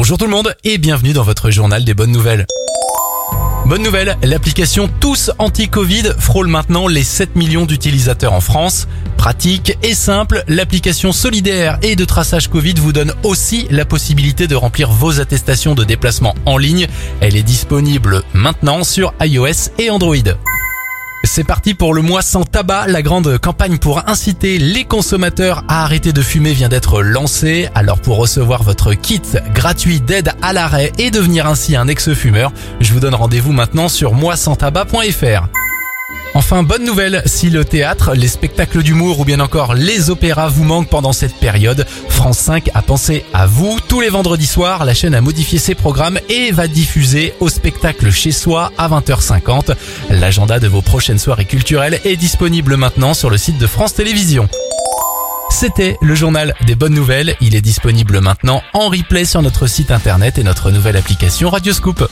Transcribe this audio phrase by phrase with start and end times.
[0.00, 2.46] Bonjour tout le monde et bienvenue dans votre journal des bonnes nouvelles.
[3.66, 8.88] Bonne nouvelle, l'application Tous Anti-Covid frôle maintenant les 7 millions d'utilisateurs en France.
[9.18, 14.54] Pratique et simple, l'application solidaire et de traçage Covid vous donne aussi la possibilité de
[14.54, 16.86] remplir vos attestations de déplacement en ligne.
[17.20, 20.16] Elle est disponible maintenant sur iOS et Android.
[21.22, 22.86] C'est parti pour le mois sans tabac.
[22.86, 27.68] La grande campagne pour inciter les consommateurs à arrêter de fumer vient d'être lancée.
[27.74, 29.22] Alors pour recevoir votre kit
[29.54, 34.14] gratuit d'aide à l'arrêt et devenir ainsi un ex-fumeur, je vous donne rendez-vous maintenant sur
[34.14, 35.59] moisanstabac.fr.
[36.52, 40.64] Enfin, bonne nouvelle, si le théâtre, les spectacles d'humour ou bien encore les opéras vous
[40.64, 43.78] manquent pendant cette période, France 5 a pensé à vous.
[43.86, 48.10] Tous les vendredis soirs, la chaîne a modifié ses programmes et va diffuser au spectacle
[48.10, 49.76] chez soi à 20h50.
[50.10, 54.48] L'agenda de vos prochaines soirées culturelles est disponible maintenant sur le site de France Télévisions.
[55.50, 57.36] C'était le journal des bonnes nouvelles.
[57.40, 62.08] Il est disponible maintenant en replay sur notre site internet et notre nouvelle application Radioscoop.